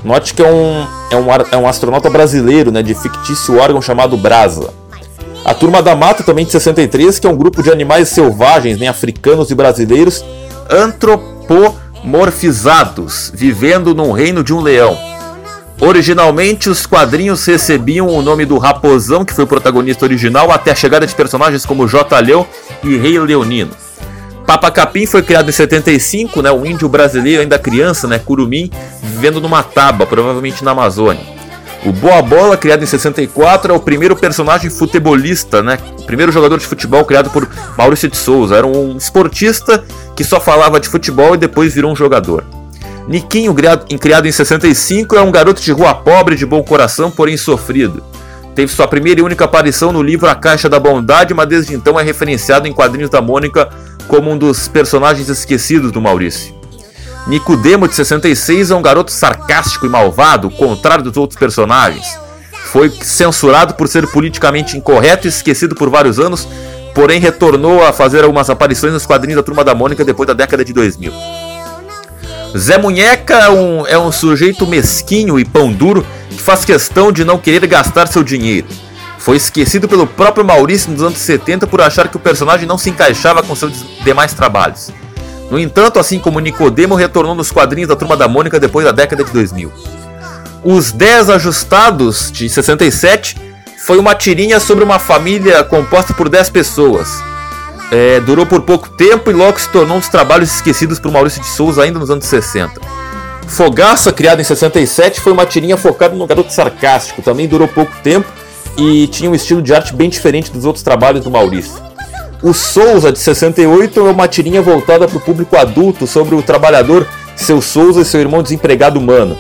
Note 0.04 0.34
que 0.34 0.42
é 0.42 0.52
um, 0.52 0.88
é 1.12 1.16
um, 1.16 1.28
é 1.52 1.58
um 1.58 1.68
astronauta 1.68 2.10
brasileiro, 2.10 2.72
né? 2.72 2.82
De 2.82 2.96
fictício 2.96 3.60
órgão 3.60 3.80
chamado 3.80 4.18
Brasa. 4.18 4.74
A 5.46 5.54
Turma 5.54 5.84
da 5.84 5.96
Mata, 5.96 6.24
também 6.24 6.46
de 6.46 6.52
63, 6.52 7.20
que 7.20 7.28
é 7.28 7.30
um 7.30 7.38
grupo 7.38 7.62
de 7.62 7.72
animais 7.72 8.10
selvagens, 8.10 8.80
né? 8.80 8.88
Africanos 8.88 9.52
e 9.52 9.56
brasileiros, 9.56 10.26
antropólogos 10.68 11.38
antropomorfizados, 11.50 13.32
vivendo 13.34 13.96
no 13.96 14.12
reino 14.12 14.44
de 14.44 14.53
um 14.53 14.62
leão. 14.62 14.98
Originalmente, 15.82 16.70
os 16.70 16.86
quadrinhos 16.86 17.46
recebiam 17.46 18.08
o 18.08 18.22
nome 18.22 18.46
do 18.46 18.58
Raposão, 18.58 19.25
que 19.25 19.34
foi 19.34 19.46
o 19.46 19.48
protagonista 19.48 20.06
original, 20.06 20.51
até 20.51 20.72
a 20.72 20.75
chegada 20.75 21.08
de 21.08 21.15
personagens 21.15 21.65
como 21.65 21.88
J. 21.88 22.20
Leão 22.20 22.46
e 22.84 22.98
Rei 22.98 23.18
Leonino. 23.18 23.72
Papa 24.46 24.70
Capim 24.72 25.06
foi 25.06 25.22
criado 25.22 25.50
em 25.50 25.53
75, 25.53 26.41
né, 26.41 26.51
o 26.51 26.65
índio 26.65 26.89
brasileiro, 26.89 27.41
ainda 27.41 27.58
criança, 27.58 28.08
né, 28.08 28.20
Curumim, 28.20 28.70
vivendo 29.01 29.39
numa 29.39 29.63
taba, 29.63 30.06
provavelmente 30.06 30.63
na 30.63 30.72
Amazônia. 30.72 31.39
O 31.86 31.94
Boa 31.94 32.22
Bola, 32.22 32.58
criado 32.58 32.84
em 32.84 32.86
64, 32.86 33.72
é 33.72 33.75
o 33.75 33.79
primeiro 33.79 34.13
personagem 34.15 34.70
futebolista, 34.70 35.63
né? 35.63 35.79
O 35.98 36.03
primeiro 36.03 36.29
jogador 36.29 36.58
de 36.58 36.65
futebol 36.65 37.06
criado 37.06 37.29
por 37.29 37.48
Maurício 37.77 38.10
de 38.10 38.18
Souza. 38.18 38.58
Era 38.58 38.68
um 38.68 38.98
esportista 38.98 39.82
que 40.20 40.24
só 40.26 40.38
falava 40.38 40.82
de 40.82 40.90
futebol 40.90 41.34
e 41.34 41.38
depois 41.38 41.74
virou 41.74 41.94
um 41.94 41.96
jogador. 41.96 42.44
Niquinho, 43.08 43.56
criado 43.98 44.28
em 44.28 44.32
65, 44.34 45.16
é 45.16 45.22
um 45.22 45.32
garoto 45.32 45.62
de 45.62 45.72
rua 45.72 45.96
pobre, 45.96 46.36
de 46.36 46.46
bom 46.46 46.62
coração, 46.62 47.10
porém 47.10 47.38
sofrido. 47.38 48.04
Teve 48.54 48.70
sua 48.70 48.86
primeira 48.86 49.22
e 49.22 49.24
única 49.24 49.46
aparição 49.46 49.94
no 49.94 50.04
livro 50.04 50.30
A 50.30 50.36
Caixa 50.36 50.68
da 50.68 50.78
Bondade, 50.78 51.34
mas 51.34 51.48
desde 51.48 51.74
então 51.74 51.98
é 51.98 52.04
referenciado 52.04 52.68
em 52.68 52.74
quadrinhos 52.74 53.10
da 53.10 53.22
Mônica 53.22 53.70
como 54.10 54.30
um 54.30 54.38
dos 54.38 54.68
personagens 54.68 55.30
esquecidos 55.30 55.90
do 55.90 56.02
Maurício. 56.02 56.54
Nicodemo, 57.26 57.88
de 57.88 57.96
66, 57.96 58.72
é 58.72 58.76
um 58.76 58.82
garoto 58.82 59.14
sarcástico 59.14 59.86
e 59.86 59.90
malvado, 59.90 60.50
contrário 60.50 61.06
dos 61.06 61.16
outros 61.16 61.40
personagens. 61.40 62.20
Foi 62.74 62.90
censurado 62.90 63.74
por 63.76 63.88
ser 63.88 64.06
politicamente 64.08 64.76
incorreto 64.76 65.28
e 65.28 65.30
esquecido 65.30 65.76
por 65.76 65.90
vários 65.90 66.20
anos, 66.20 66.46
porém 67.00 67.18
retornou 67.18 67.82
a 67.82 67.94
fazer 67.94 68.25
algumas 68.25 68.50
aparições 68.50 68.91
nos 68.91 69.06
quadrinhos 69.06 69.38
da 69.38 69.44
Turma 69.44 69.63
da 69.63 69.74
Mônica 69.74 70.03
depois 70.03 70.27
da 70.27 70.34
década 70.34 70.65
de 70.65 70.74
2000. 70.74 71.13
Zé 72.58 72.77
Munheca 72.77 73.36
é 73.36 73.50
um, 73.50 73.88
é 73.88 73.98
um 73.98 74.12
sujeito 74.12 74.68
mesquinho 74.68 75.39
e 75.39 75.46
pão 75.46 75.72
duro 75.72 76.06
que 76.29 76.41
faz 76.41 76.65
questão 76.65 77.10
de 77.10 77.24
não 77.24 77.38
querer 77.38 77.65
gastar 77.68 78.10
seu 78.10 78.22
dinheiro. 78.22 78.68
Foi 79.18 79.38
esquecido 79.38 79.88
pelo 79.88 80.06
próprio 80.06 80.44
Maurício 80.44 80.91
nos 80.91 81.01
anos 81.01 81.20
70 81.20 81.68
por 81.68 81.79
achar 81.79 82.10
que 82.10 82.18
o 82.18 82.20
personagem 82.20 82.68
não 82.68 82.77
se 82.77 82.89
encaixava 82.89 83.41
com 83.44 83.56
seus 83.56 83.86
demais 84.03 84.34
trabalhos. 84.34 84.91
No 85.50 85.58
entanto, 85.58 86.00
assim 86.00 86.20
como 86.20 86.41
Nicodemo 86.41 86.96
retornou 86.96 87.34
nos 87.34 87.50
quadrinhos 87.50 87.88
da 87.88 87.96
Turma 87.96 88.18
da 88.18 88.27
Mônica 88.27 88.60
depois 88.60 88.86
da 88.86 88.91
década 88.91 89.24
de 89.24 89.32
2000. 89.32 89.72
Os 90.65 90.91
10 90.91 91.29
Ajustados, 91.29 92.29
de 92.29 92.50
67, 92.50 93.38
foi 93.86 93.98
uma 93.98 94.13
tirinha 94.15 94.59
sobre 94.59 94.83
uma 94.83 95.00
família 95.00 95.63
composta 95.63 96.13
por 96.13 96.29
10 96.29 96.50
pessoas. 96.50 97.24
É, 97.91 98.19
durou 98.19 98.45
por 98.45 98.62
pouco 98.62 98.89
tempo 98.89 99.31
e 99.31 99.33
logo 99.33 99.59
se 99.59 99.69
tornou 99.69 99.98
um 99.98 100.00
dos 100.00 100.09
trabalhos 100.09 100.53
esquecidos 100.53 101.00
por 101.00 101.12
Maurício 101.12 101.41
de 101.41 101.48
Souza 101.48 101.83
ainda 101.83 101.98
nos 101.98 102.12
anos 102.12 102.25
60. 102.25 102.79
Fogaça, 103.48 104.13
criado 104.13 104.39
em 104.39 104.43
67, 104.43 105.19
foi 105.19 105.33
uma 105.33 105.45
tirinha 105.45 105.75
focada 105.75 106.15
no 106.15 106.27
garoto 106.27 106.53
sarcástico. 106.53 107.21
Também 107.21 107.48
durou 107.48 107.67
pouco 107.67 107.91
tempo 108.03 108.27
e 108.77 109.07
tinha 109.07 109.29
um 109.29 109.33
estilo 109.33 109.62
de 109.62 109.74
arte 109.74 109.93
bem 109.93 110.09
diferente 110.09 110.51
dos 110.51 110.65
outros 110.65 110.83
trabalhos 110.83 111.24
do 111.24 111.31
Maurício. 111.31 111.81
O 112.43 112.53
Souza, 112.53 113.12
de 113.12 113.19
68, 113.19 114.00
é 114.00 114.12
uma 114.12 114.27
tirinha 114.27 114.62
voltada 114.62 115.07
para 115.07 115.17
o 115.17 115.21
público 115.21 115.57
adulto 115.57 116.05
sobre 116.05 116.36
o 116.36 116.43
trabalhador 116.43 117.07
seu 117.36 117.62
Souza 117.62 118.01
e 118.01 118.05
seu 118.05 118.19
irmão 118.19 118.43
desempregado 118.43 119.01
Mano. 119.01 119.38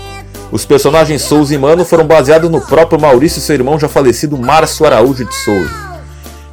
Os 0.51 0.65
personagens 0.65 1.21
Souza 1.21 1.53
e 1.53 1.57
Mano 1.57 1.85
foram 1.85 2.05
baseados 2.05 2.49
no 2.49 2.59
próprio 2.59 2.99
Maurício 2.99 3.39
e 3.39 3.41
seu 3.41 3.55
irmão 3.55 3.79
já 3.79 3.87
falecido 3.87 4.37
Márcio 4.37 4.85
Araújo 4.85 5.23
de 5.23 5.35
Souza. 5.35 5.89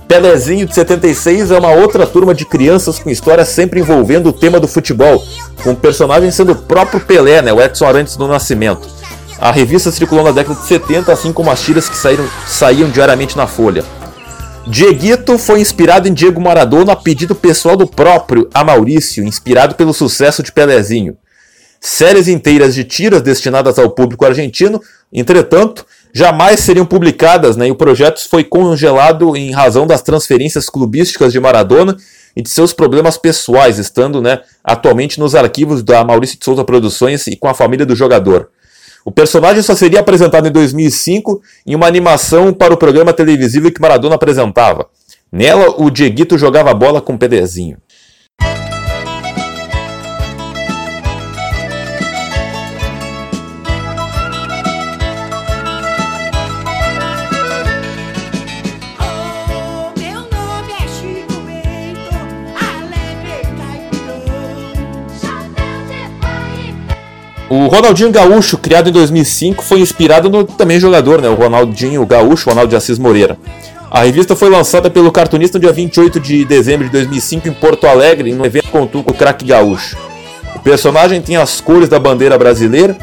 Pelezinho 0.06 0.66
de 0.66 0.74
76 0.74 1.50
é 1.50 1.58
uma 1.58 1.72
outra 1.72 2.06
turma 2.06 2.34
de 2.34 2.44
crianças 2.44 2.98
com 2.98 3.10
histórias 3.10 3.48
sempre 3.48 3.80
envolvendo 3.80 4.28
o 4.28 4.32
tema 4.32 4.60
do 4.60 4.68
futebol, 4.68 5.24
com 5.64 5.70
o 5.70 5.76
personagem 5.76 6.30
sendo 6.30 6.52
o 6.52 6.56
próprio 6.56 7.00
Pelé, 7.00 7.42
né, 7.42 7.52
o 7.52 7.60
Edson 7.60 7.86
Arantes 7.86 8.16
do 8.16 8.28
Nascimento. 8.28 8.88
A 9.38 9.50
revista 9.50 9.90
circulou 9.90 10.24
na 10.24 10.30
década 10.30 10.60
de 10.60 10.66
70, 10.66 11.12
assim 11.12 11.32
como 11.32 11.50
as 11.50 11.60
tiras 11.60 11.88
que 11.88 11.96
saíram, 11.96 12.26
saíam 12.46 12.88
diariamente 12.88 13.36
na 13.36 13.46
Folha. 13.46 13.84
Dieguito 14.66 15.38
foi 15.38 15.60
inspirado 15.60 16.08
em 16.08 16.12
Diego 16.12 16.40
Maradona 16.40 16.92
a 16.92 16.96
pedido 16.96 17.34
pessoal 17.34 17.76
do 17.76 17.86
próprio 17.86 18.48
Amaurício, 18.52 19.24
inspirado 19.24 19.74
pelo 19.74 19.92
sucesso 19.92 20.42
de 20.42 20.52
Pelezinho. 20.52 21.16
Séries 21.80 22.28
inteiras 22.28 22.74
de 22.74 22.84
tiras 22.84 23.22
destinadas 23.22 23.78
ao 23.78 23.90
público 23.90 24.24
argentino, 24.24 24.80
entretanto, 25.12 25.86
jamais 26.12 26.60
seriam 26.60 26.86
publicadas, 26.86 27.56
né, 27.56 27.68
e 27.68 27.70
o 27.70 27.76
projeto 27.76 28.20
foi 28.28 28.42
congelado 28.42 29.36
em 29.36 29.52
razão 29.52 29.86
das 29.86 30.02
transferências 30.02 30.68
clubísticas 30.68 31.32
de 31.32 31.40
Maradona, 31.40 31.96
e 32.36 32.42
de 32.42 32.50
seus 32.50 32.74
problemas 32.74 33.16
pessoais, 33.16 33.78
estando 33.78 34.20
né, 34.20 34.40
atualmente 34.62 35.18
nos 35.18 35.34
arquivos 35.34 35.82
da 35.82 36.04
Maurício 36.04 36.38
de 36.38 36.44
Souza 36.44 36.62
Produções 36.62 37.26
e 37.26 37.34
com 37.34 37.48
a 37.48 37.54
família 37.54 37.86
do 37.86 37.96
jogador. 37.96 38.50
O 39.02 39.10
personagem 39.10 39.62
só 39.62 39.74
seria 39.74 40.00
apresentado 40.00 40.46
em 40.46 40.52
2005 40.52 41.40
em 41.66 41.74
uma 41.74 41.86
animação 41.86 42.52
para 42.52 42.74
o 42.74 42.76
programa 42.76 43.12
televisivo 43.12 43.70
que 43.70 43.80
Maradona 43.80 44.16
apresentava. 44.16 44.86
Nela, 45.32 45.80
o 45.80 45.90
Dieguito 45.90 46.36
jogava 46.36 46.74
bola 46.74 47.00
com 47.00 47.14
o 47.14 47.18
Pedezinho. 47.18 47.78
O 67.48 67.68
Ronaldinho 67.68 68.10
Gaúcho, 68.10 68.58
criado 68.58 68.88
em 68.88 68.92
2005, 68.92 69.62
foi 69.62 69.78
inspirado 69.78 70.28
no 70.28 70.42
também 70.42 70.80
jogador, 70.80 71.22
né, 71.22 71.28
o 71.28 71.34
Ronaldinho 71.34 72.04
Gaúcho, 72.04 72.50
Ronaldo 72.50 72.70
de 72.70 72.76
Assis 72.76 72.98
Moreira. 72.98 73.38
A 73.88 74.02
revista 74.02 74.34
foi 74.34 74.50
lançada 74.50 74.90
pelo 74.90 75.12
cartunista 75.12 75.56
no 75.56 75.62
dia 75.62 75.72
28 75.72 76.18
de 76.18 76.44
dezembro 76.44 76.86
de 76.86 76.90
2005 76.90 77.48
em 77.48 77.52
Porto 77.52 77.86
Alegre, 77.86 78.30
em 78.30 78.38
um 78.38 78.44
evento 78.44 78.68
com 78.68 78.82
o 78.82 79.14
craque 79.14 79.44
gaúcho. 79.44 79.96
O 80.56 80.58
personagem 80.58 81.22
tem 81.22 81.36
as 81.36 81.60
cores 81.60 81.88
da 81.88 82.00
bandeira 82.00 82.36
brasileira, 82.36 82.96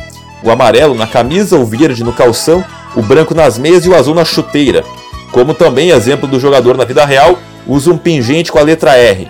o 0.43 0.51
amarelo 0.51 0.93
na 0.93 1.07
camisa, 1.07 1.57
o 1.57 1.65
verde 1.65 2.03
no 2.03 2.11
calção, 2.11 2.63
o 2.97 3.01
branco 3.01 3.33
nas 3.33 3.57
meias 3.57 3.85
e 3.85 3.89
o 3.89 3.95
azul 3.95 4.13
na 4.13 4.25
chuteira. 4.25 4.83
Como 5.31 5.53
também, 5.53 5.91
exemplo 5.91 6.27
do 6.27 6.37
jogador 6.37 6.75
na 6.75 6.83
vida 6.83 7.05
real, 7.05 7.39
usa 7.65 7.89
um 7.89 7.97
pingente 7.97 8.51
com 8.51 8.59
a 8.59 8.63
letra 8.63 8.91
R. 8.97 9.25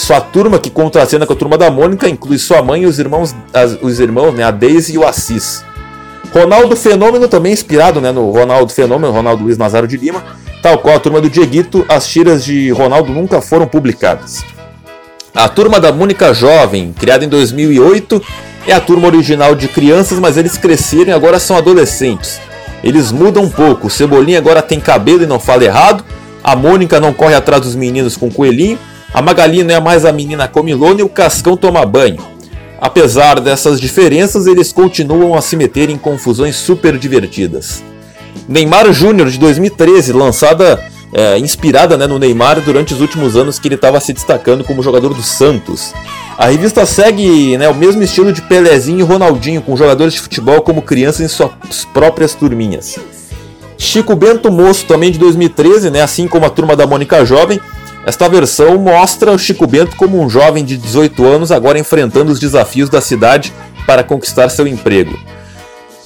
Sua 0.00 0.18
turma, 0.18 0.58
que 0.58 0.70
contracena 0.70 1.26
com 1.26 1.34
a 1.34 1.36
turma 1.36 1.58
da 1.58 1.70
Mônica, 1.70 2.08
inclui 2.08 2.38
sua 2.38 2.62
mãe 2.62 2.84
e 2.84 2.86
os 2.86 2.98
irmãos, 2.98 3.36
as, 3.52 3.76
os 3.82 4.00
irmãos 4.00 4.32
né, 4.32 4.42
a 4.42 4.50
Daisy 4.50 4.94
e 4.94 4.98
o 4.98 5.06
Assis. 5.06 5.62
Ronaldo 6.32 6.74
Fenômeno, 6.74 7.28
também 7.28 7.52
inspirado 7.52 8.00
né, 8.00 8.10
no 8.10 8.30
Ronaldo 8.30 8.72
Fenômeno, 8.72 9.12
Ronaldo 9.12 9.44
Luiz 9.44 9.58
Nazário 9.58 9.86
de 9.86 9.98
Lima, 9.98 10.24
tal 10.62 10.78
qual 10.78 10.96
a 10.96 10.98
turma 10.98 11.20
do 11.20 11.28
Dieguito, 11.28 11.84
as 11.86 12.08
tiras 12.08 12.42
de 12.42 12.70
Ronaldo 12.70 13.12
nunca 13.12 13.42
foram 13.42 13.66
publicadas. 13.66 14.42
A 15.34 15.46
turma 15.50 15.78
da 15.78 15.92
Mônica 15.92 16.32
Jovem, 16.32 16.94
criada 16.98 17.22
em 17.22 17.28
2008, 17.28 18.22
é 18.66 18.72
a 18.72 18.80
turma 18.80 19.06
original 19.06 19.54
de 19.54 19.68
crianças, 19.68 20.18
mas 20.18 20.38
eles 20.38 20.56
cresceram 20.56 21.10
e 21.10 21.12
agora 21.12 21.38
são 21.38 21.58
adolescentes. 21.58 22.40
Eles 22.82 23.12
mudam 23.12 23.42
um 23.42 23.50
pouco, 23.50 23.88
o 23.88 23.90
Cebolinha 23.90 24.38
agora 24.38 24.62
tem 24.62 24.80
cabelo 24.80 25.24
e 25.24 25.26
não 25.26 25.38
fala 25.38 25.62
errado, 25.62 26.02
a 26.42 26.56
Mônica 26.56 26.98
não 26.98 27.12
corre 27.12 27.34
atrás 27.34 27.60
dos 27.60 27.74
meninos 27.74 28.16
com 28.16 28.30
coelhinho, 28.30 28.78
a 29.12 29.20
Magali 29.20 29.64
não 29.64 29.74
é 29.74 29.80
mais 29.80 30.04
a 30.04 30.12
menina 30.12 30.46
comilona 30.46 31.00
e 31.00 31.02
o 31.02 31.08
Cascão 31.08 31.56
toma 31.56 31.84
banho. 31.84 32.20
Apesar 32.80 33.40
dessas 33.40 33.80
diferenças, 33.80 34.46
eles 34.46 34.72
continuam 34.72 35.34
a 35.34 35.42
se 35.42 35.56
meter 35.56 35.90
em 35.90 35.98
confusões 35.98 36.56
super 36.56 36.96
divertidas. 36.96 37.82
Neymar 38.48 38.90
Júnior 38.92 39.28
de 39.28 39.38
2013, 39.38 40.12
lançada 40.12 40.82
é, 41.12 41.38
inspirada 41.38 41.96
né, 41.96 42.06
no 42.06 42.18
Neymar 42.18 42.60
durante 42.60 42.94
os 42.94 43.00
últimos 43.00 43.36
anos 43.36 43.58
que 43.58 43.68
ele 43.68 43.74
estava 43.74 44.00
se 44.00 44.12
destacando 44.12 44.64
como 44.64 44.82
jogador 44.82 45.12
do 45.12 45.22
Santos. 45.22 45.92
A 46.38 46.46
revista 46.46 46.86
segue 46.86 47.58
né, 47.58 47.68
o 47.68 47.74
mesmo 47.74 48.02
estilo 48.02 48.32
de 48.32 48.40
Pelezinho 48.42 49.00
e 49.00 49.02
Ronaldinho, 49.02 49.60
com 49.60 49.76
jogadores 49.76 50.14
de 50.14 50.20
futebol 50.20 50.62
como 50.62 50.82
crianças 50.82 51.20
em 51.20 51.28
suas 51.28 51.84
próprias 51.92 52.34
turminhas. 52.34 52.98
Chico 53.76 54.14
Bento 54.14 54.50
Moço, 54.50 54.86
também 54.86 55.10
de 55.10 55.18
2013, 55.18 55.90
né, 55.90 56.00
assim 56.00 56.28
como 56.28 56.46
a 56.46 56.50
turma 56.50 56.76
da 56.76 56.86
Mônica 56.86 57.24
Jovem, 57.24 57.60
esta 58.06 58.28
versão 58.28 58.78
mostra 58.78 59.30
o 59.30 59.38
Chico 59.38 59.66
Bento 59.66 59.96
como 59.96 60.20
um 60.20 60.28
jovem 60.28 60.64
de 60.64 60.76
18 60.76 61.24
anos 61.26 61.52
agora 61.52 61.78
enfrentando 61.78 62.32
os 62.32 62.40
desafios 62.40 62.88
da 62.88 63.00
cidade 63.00 63.52
para 63.86 64.02
conquistar 64.02 64.48
seu 64.48 64.66
emprego. 64.66 65.18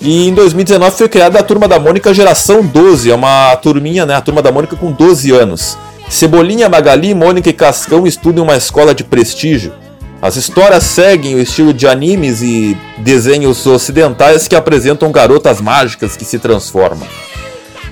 E 0.01 0.29
em 0.29 0.35
2019 0.35 0.97
foi 0.97 1.09
criada 1.09 1.39
a 1.39 1.43
Turma 1.43 1.69
da 1.69 1.79
Mônica 1.79 2.13
Geração 2.13 2.63
12, 2.63 3.11
é 3.11 3.15
uma 3.15 3.55
turminha, 3.57 4.05
né, 4.05 4.15
a 4.15 4.21
Turma 4.21 4.43
da 4.43 4.51
Mônica 4.51 4.77
com 4.77 4.91
12 4.91 5.31
anos. 5.31 5.79
Cebolinha, 6.09 6.69
Magali, 6.69 7.15
Mônica 7.15 7.49
e 7.49 7.53
Cascão 7.53 8.07
estudam 8.07 8.45
em 8.45 8.49
uma 8.49 8.57
escola 8.57 8.95
de 8.95 9.05
prestígio. 9.05 9.73
As 10.21 10.37
histórias 10.37 10.85
seguem 10.85 11.35
o 11.35 11.41
estilo 11.41 11.73
de 11.73 11.87
animes 11.87 12.43
e 12.43 12.77
desenhos 12.99 13.67
ocidentais 13.67 14.49
que 14.49 14.57
apresentam 14.57 15.13
garotas 15.13 15.61
mágicas 15.61 16.17
que 16.17 16.25
se 16.25 16.39
transformam. 16.39 17.07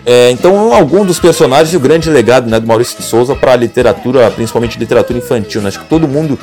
É, 0.05 0.31
então, 0.31 0.73
algum 0.73 1.05
dos 1.05 1.21
personagens 1.21 1.73
e 1.73 1.77
o 1.77 1.81
grande 1.81 2.11
legado 2.11 2.51
né, 2.51 2.59
do 2.59 2.67
Maurício 2.67 2.97
de 2.97 3.05
Souza 3.05 3.37
para 3.37 3.53
a 3.53 3.57
literatura, 3.57 4.29
principalmente 4.31 4.79
literatura 4.79 5.19
infantil. 5.19 5.63
Né? 5.63 5.69
Acho 5.69 5.81
que 5.81 5.87
todo 5.87 6.09
mundo 6.09 6.39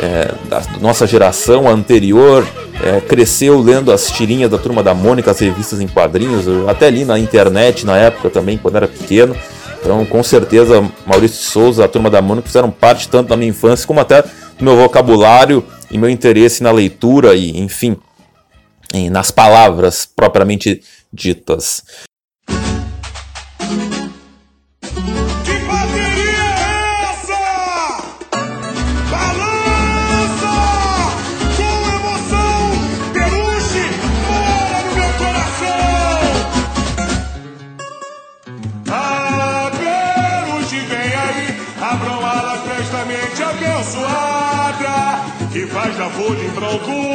é, 0.00 0.32
da 0.48 0.62
nossa 0.80 1.06
geração 1.06 1.68
anterior 1.68 2.46
é, 2.82 3.00
cresceu 3.00 3.60
lendo 3.60 3.92
as 3.92 4.10
tirinhas 4.10 4.50
da 4.50 4.58
Turma 4.58 4.82
da 4.82 4.94
Mônica, 4.94 5.30
as 5.30 5.38
revistas 5.38 5.80
em 5.80 5.86
quadrinhos, 5.86 6.46
até 6.68 6.90
li 6.90 7.04
na 7.04 7.18
internet 7.18 7.86
na 7.86 7.96
época 7.96 8.30
também, 8.30 8.58
quando 8.58 8.76
era 8.76 8.88
pequeno. 8.88 9.36
Então, 9.80 10.04
com 10.04 10.22
certeza, 10.24 10.84
Maurício 11.06 11.38
de 11.38 11.44
Souza, 11.44 11.84
a 11.84 11.88
Turma 11.88 12.10
da 12.10 12.20
Mônica 12.20 12.48
fizeram 12.48 12.70
parte 12.70 13.08
tanto 13.08 13.28
da 13.28 13.36
minha 13.36 13.50
infância 13.50 13.86
como 13.86 14.00
até 14.00 14.22
do 14.22 14.64
meu 14.64 14.76
vocabulário 14.76 15.64
e 15.88 15.96
meu 15.96 16.10
interesse 16.10 16.64
na 16.64 16.72
leitura 16.72 17.36
e, 17.36 17.56
enfim, 17.58 17.96
nas 19.10 19.30
palavras 19.30 20.04
propriamente 20.04 20.82
ditas. 21.12 21.84